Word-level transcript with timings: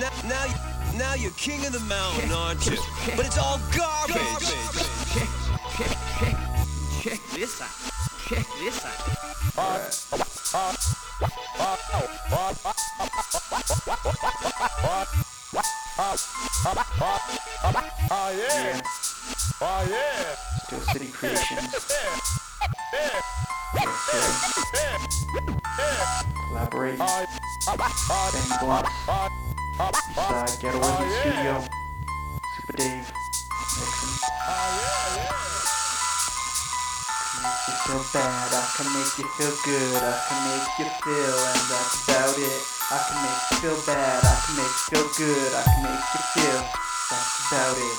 now, 0.00 0.10
now, 0.24 0.46
now 0.96 1.14
you're 1.14 1.30
king 1.32 1.64
of 1.66 1.72
the 1.72 1.80
mountain, 1.80 2.32
aren't 2.32 2.66
you? 2.66 2.78
But 3.16 3.26
it's 3.26 3.36
all 3.36 3.60
garbage. 3.76 4.16
Check 7.02 7.20
this 7.34 7.60
out. 7.60 7.68
Check 8.26 8.46
this 8.58 8.84
out. 8.84 9.20
Oh 18.12 18.30
yeah. 18.36 18.80
Oh 19.60 19.82
yeah. 19.90 20.36
Steel 20.64 20.80
City 20.92 21.08
Creations. 21.08 21.92
Collaborate. 26.48 26.98
Bennie 26.98 28.56
Bluntz. 28.60 29.49
Eastside 29.78 30.60
Ghetto 30.60 30.78
oh, 30.80 30.98
Living 30.98 31.14
Studio. 31.20 31.54
Supa 32.56 32.72
Dave. 32.76 33.06
Nixon. 33.78 34.12
Oh, 34.48 34.90
make 37.40 37.62
you 37.68 37.74
feel 37.86 38.02
bad, 38.12 38.50
I 38.50 38.64
can 38.76 38.88
make 38.92 39.14
you 39.18 39.26
feel 39.38 39.54
good, 39.64 40.02
I 40.02 40.16
can 40.26 40.38
make 40.50 40.70
you 40.78 40.88
feel, 41.04 41.36
and 41.38 41.62
that's 41.70 41.96
about 42.04 42.34
it. 42.36 42.60
I 42.90 42.98
can 43.06 43.18
make 43.22 43.42
you 43.50 43.56
feel 43.62 43.78
bad, 43.86 44.20
I 44.24 44.36
can 44.44 44.54
make 44.58 44.66
you 44.66 44.84
feel 44.90 45.08
good, 45.16 45.50
I 45.54 45.62
can 45.62 45.80
make 45.86 46.06
you 46.10 46.22
feel, 46.34 46.60
that's 47.08 47.34
about 47.48 47.76
it. 47.78 47.98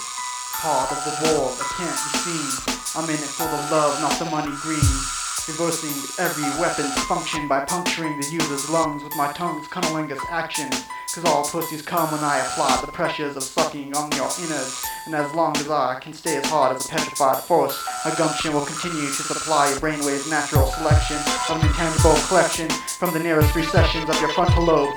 Part 0.61 0.91
of 0.91 0.99
the 1.07 1.13
world, 1.25 1.57
I 1.57 1.65
can't 1.79 1.95
be 1.95 2.11
seen. 2.21 2.51
I'm 2.93 3.09
in 3.09 3.15
it 3.15 3.31
for 3.33 3.47
the 3.47 3.61
love, 3.71 4.01
not 4.01 4.13
the 4.19 4.25
money 4.29 4.53
green. 4.61 5.20
Reversing 5.51 6.23
every 6.23 6.47
weapon's 6.61 6.97
function 7.03 7.45
by 7.45 7.65
puncturing 7.65 8.17
the 8.17 8.25
user's 8.27 8.69
lungs 8.69 9.03
with 9.03 9.13
my 9.17 9.33
tongue's 9.33 9.67
cunnilingus 9.67 10.23
actions. 10.29 10.85
Cause 11.13 11.25
all 11.25 11.43
pussies 11.43 11.81
come 11.81 12.09
when 12.09 12.23
I 12.23 12.39
apply 12.39 12.79
the 12.79 12.91
pressures 12.91 13.35
of 13.35 13.43
sucking 13.43 13.93
on 13.93 14.13
your 14.13 14.29
innards. 14.39 14.85
And 15.05 15.13
as 15.13 15.33
long 15.33 15.57
as 15.57 15.69
I 15.69 15.99
can 15.99 16.13
stay 16.13 16.37
as 16.37 16.45
hard 16.45 16.77
as 16.77 16.85
a 16.85 16.89
petrified 16.89 17.43
force, 17.43 17.77
my 18.05 18.15
gumption 18.15 18.53
will 18.53 18.65
continue 18.65 19.07
to 19.07 19.23
supply 19.23 19.69
your 19.69 19.79
brainwave's 19.81 20.29
natural 20.29 20.67
selection 20.67 21.17
of 21.17 21.61
an 21.61 21.67
intangible 21.67 22.15
collection 22.29 22.69
from 22.69 23.13
the 23.13 23.19
nearest 23.19 23.53
recessions 23.53 24.09
of 24.09 24.17
your 24.21 24.31
frontal 24.31 24.63
lobe 24.63 24.95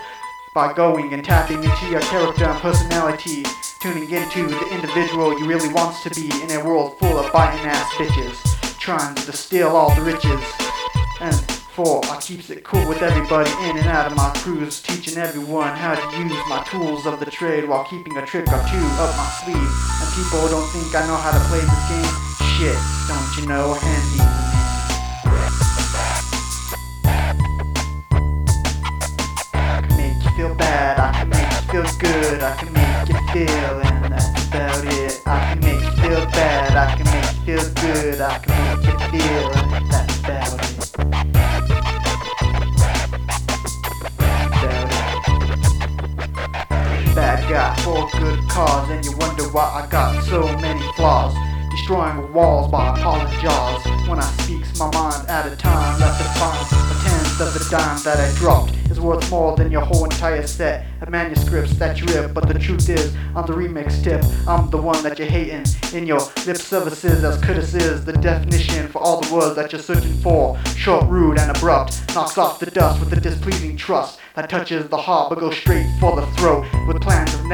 by 0.54 0.72
going 0.72 1.12
and 1.12 1.24
tapping 1.24 1.64
into 1.64 1.86
your 1.90 2.00
character 2.02 2.44
and 2.44 2.60
personality, 2.60 3.42
tuning 3.80 4.08
into 4.08 4.46
the 4.46 4.68
individual 4.70 5.36
you 5.36 5.48
really 5.48 5.72
wants 5.74 6.04
to 6.04 6.10
be 6.10 6.30
in 6.44 6.50
a 6.52 6.64
world 6.64 6.96
full 7.00 7.18
of 7.18 7.32
biting 7.32 7.66
ass 7.66 7.92
bitches, 7.94 8.53
trying 8.84 9.14
to 9.14 9.24
distill 9.24 9.74
all 9.74 9.94
the 9.94 10.02
riches. 10.02 10.44
And 11.22 11.34
four, 11.72 12.04
I 12.04 12.20
keeps 12.20 12.50
it 12.50 12.64
cool 12.64 12.86
with 12.86 13.00
everybody 13.00 13.50
in 13.66 13.78
and 13.78 13.86
out 13.86 14.12
of 14.12 14.14
my 14.14 14.30
crews, 14.36 14.82
teaching 14.82 15.16
everyone 15.16 15.74
how 15.74 15.94
to 15.94 16.18
use 16.18 16.36
my 16.50 16.62
tools 16.64 17.06
of 17.06 17.18
the 17.18 17.24
trade 17.24 17.66
while 17.66 17.84
keeping 17.84 18.14
a 18.18 18.26
trick 18.26 18.46
or 18.46 18.60
two 18.68 18.84
up 19.00 19.16
my 19.16 19.24
sleeve. 19.40 19.56
And 19.56 20.08
people 20.12 20.46
don't 20.48 20.68
think 20.68 20.94
I 20.94 21.00
know 21.06 21.16
how 21.16 21.32
to 21.32 21.40
play 21.48 21.60
this 21.60 21.88
game. 21.88 22.12
Shit, 22.58 22.76
don't 23.08 23.40
you 23.40 23.48
know, 23.48 23.72
handy. 23.72 24.20
Feel 30.36 30.54
bad, 30.56 30.98
I 30.98 31.12
can 31.20 31.28
make 31.30 31.48
you 31.48 31.84
feel 31.84 31.98
good, 32.00 32.42
I 32.42 32.56
can 32.56 32.72
make 32.72 33.08
you 33.08 33.14
feel, 33.32 33.80
and 33.80 34.12
that's 34.12 34.48
about 34.48 34.84
it. 34.84 35.22
I 35.24 35.54
can 35.54 35.60
make 35.60 35.80
you 35.80 35.90
feel 36.02 36.26
bad, 36.26 36.76
I 36.76 36.96
can 36.96 37.06
make 37.06 37.46
you 37.46 37.62
feel 37.62 37.74
good, 37.74 38.20
I 38.20 38.38
can 38.40 38.73
for 47.84 48.08
a 48.08 48.18
good 48.18 48.48
cause, 48.48 48.88
and 48.88 49.04
you 49.04 49.14
wonder 49.18 49.42
why 49.50 49.84
I 49.84 49.86
got 49.90 50.24
so 50.24 50.42
many 50.56 50.80
flaws. 50.94 51.34
Destroying 51.70 52.32
walls 52.32 52.70
by 52.70 52.96
apologize 52.96 53.84
when 54.08 54.18
I 54.18 54.22
speaks 54.38 54.78
my 54.78 54.90
mind 54.92 55.28
at 55.28 55.52
a 55.52 55.54
time. 55.54 56.00
Left 56.00 56.18
to 56.18 56.28
find 56.40 56.66
a 56.66 56.94
tenth 57.04 57.40
of 57.40 57.52
the 57.52 57.66
dime 57.70 58.00
that 58.04 58.18
I 58.18 58.34
dropped 58.38 58.74
is 58.90 59.00
worth 59.00 59.28
more 59.30 59.54
than 59.54 59.70
your 59.70 59.82
whole 59.82 60.04
entire 60.04 60.46
set 60.46 60.86
of 61.02 61.10
manuscripts 61.10 61.74
that 61.76 62.00
you 62.00 62.06
rip. 62.06 62.32
But 62.32 62.48
the 62.48 62.58
truth 62.58 62.88
is, 62.88 63.14
I'm 63.34 63.44
the 63.44 63.52
remix 63.52 64.02
tip. 64.02 64.24
I'm 64.48 64.70
the 64.70 64.78
one 64.78 65.02
that 65.02 65.18
you're 65.18 65.28
hating 65.28 65.66
in 65.92 66.06
your 66.06 66.20
lip 66.46 66.56
services 66.56 67.22
as 67.22 67.38
Curtis 67.42 67.74
is 67.74 68.04
the 68.04 68.14
definition 68.14 68.88
for 68.88 69.00
all 69.02 69.20
the 69.20 69.34
words 69.34 69.56
that 69.56 69.72
you're 69.72 69.82
searching 69.82 70.14
for. 70.22 70.58
Short, 70.76 71.06
rude, 71.10 71.38
and 71.38 71.54
abrupt 71.54 72.00
knocks 72.14 72.38
off 72.38 72.60
the 72.60 72.70
dust 72.70 73.00
with 73.00 73.12
a 73.12 73.20
displeasing 73.20 73.76
trust 73.76 74.20
that 74.36 74.48
touches 74.48 74.88
the 74.88 74.96
heart 74.96 75.28
but 75.28 75.38
goes 75.38 75.56
straight 75.56 75.86
for 76.00 76.16
the 76.16 76.26
throat 76.38 76.64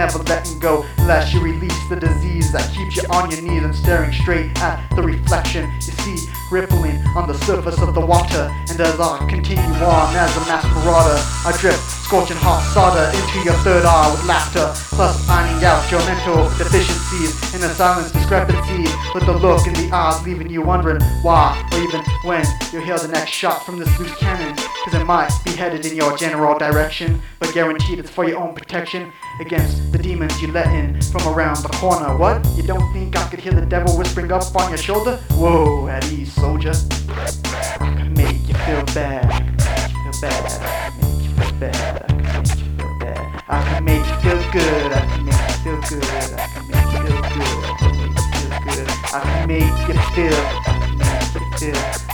never 0.00 0.18
letting 0.32 0.58
go. 0.58 0.86
Unless 0.96 1.34
you 1.34 1.40
release 1.42 1.88
the 1.90 1.96
disease 1.96 2.50
that 2.52 2.72
keeps 2.72 2.96
you 2.96 3.02
on 3.10 3.30
your 3.30 3.42
knees 3.42 3.62
and 3.62 3.74
staring 3.74 4.12
straight 4.12 4.50
at 4.62 4.88
the 4.96 5.02
reflection 5.02 5.70
you 5.74 5.92
see 6.00 6.16
rippling 6.50 6.96
on 7.14 7.28
the 7.28 7.36
surface 7.44 7.78
of 7.82 7.92
the 7.94 8.00
water. 8.00 8.48
And 8.70 8.80
as 8.80 8.98
I 8.98 9.18
continue 9.28 9.60
on 9.60 10.16
as 10.16 10.34
a 10.38 10.40
mass 10.48 10.64
marauder 10.72 11.20
I 11.44 11.52
drip 11.60 11.76
scorching 12.08 12.38
hot 12.40 12.64
solder 12.72 13.12
into 13.12 13.44
your 13.44 13.52
third 13.60 13.84
eye 13.84 14.10
with 14.10 14.24
laughter. 14.24 14.72
Plus 14.96 15.22
finding 15.26 15.62
out 15.64 15.84
your 15.90 16.00
mental 16.08 16.48
deficiencies 16.56 17.36
in 17.54 17.60
the 17.60 17.68
silence 17.68 18.10
discrepancies 18.10 18.90
with 19.14 19.26
the 19.26 19.36
look 19.36 19.66
in 19.66 19.74
the 19.74 19.90
eyes 19.92 20.24
leaving 20.24 20.48
you 20.48 20.62
wondering 20.62 21.02
why 21.20 21.60
or 21.72 21.78
even 21.80 22.00
when 22.24 22.44
you'll 22.72 22.82
hear 22.82 22.98
the 22.98 23.08
next 23.08 23.32
shot 23.32 23.66
from 23.66 23.78
this 23.78 23.92
loose 23.98 24.16
cannon 24.16 24.56
cause 24.84 24.94
it 24.94 25.04
might 25.04 25.30
be 25.44 25.50
headed 25.50 25.84
in 25.84 25.94
your 25.94 26.16
general 26.16 26.58
direction 26.58 27.20
but 27.38 27.52
guaranteed 27.52 27.98
it's 27.98 28.10
for 28.10 28.26
your 28.26 28.38
own 28.38 28.54
protection 28.54 29.12
against 29.40 29.92
the 29.92 29.98
demons 29.98 30.40
you 30.40 30.50
let 30.52 30.66
in 30.68 31.00
from 31.02 31.26
around 31.28 31.56
the 31.62 31.68
corner. 31.68 32.16
What? 32.16 32.46
You 32.56 32.62
don't 32.62 32.92
think 32.92 33.16
I 33.16 33.28
could 33.28 33.40
hear 33.40 33.52
the 33.52 33.66
devil 33.66 33.96
whispering 33.96 34.32
up 34.32 34.54
on 34.56 34.70
your 34.70 34.78
shoulder? 34.78 35.16
Whoa 35.32 35.88
at 35.88 36.04
ease 36.12 36.32
soldier. 36.32 36.72
I 37.08 37.76
can 37.78 38.14
make 38.14 38.48
you 38.48 38.54
feel 38.54 38.84
bad. 38.94 39.24
I 39.26 39.40
can 39.40 39.56
make 39.56 39.92
you 39.94 40.12
feel 40.12 40.40
bad. 40.40 41.02
Make 41.02 41.22
you 41.24 41.30
feel 41.36 41.58
bad. 41.58 42.10
Make 42.20 42.46
you 42.46 42.70
feel 42.70 42.92
good 43.00 43.32
I 43.48 43.64
can 43.66 43.84
make 43.84 44.06
you 44.06 44.16
feel 44.22 44.40
good. 44.60 44.92
I 44.92 45.06
can 45.06 45.24
make 45.26 45.64
you 45.64 45.82
feel 45.82 46.00
good. 46.00 46.34
I 46.34 46.46
can 46.46 46.68
make 46.68 46.92
you 46.92 47.02
feel 47.04 47.30
good. 47.40 47.64
I 47.64 47.78
can 47.78 47.96
make 47.96 48.18
you 48.18 48.30
feel 48.36 48.60
good. 48.64 48.88
I 49.12 49.20
can 49.20 49.48
make 49.48 49.88
you 49.88 49.96
feel 50.14 50.40
I 50.40 50.78
can 50.80 50.98
make 50.98 51.34
you 51.34 51.58
feel 51.58 52.09